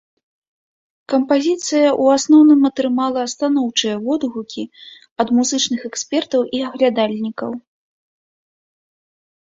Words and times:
Кампазіцыя 1.11 1.89
ў 1.89 2.05
асноўным 2.19 2.61
атрымала 2.69 3.21
станоўчыя 3.33 3.95
водгукі 4.07 4.63
ад 5.25 5.35
музычных 5.41 5.79
экспертаў 5.91 6.41
і 6.61 6.63
аглядальнікаў. 6.71 7.51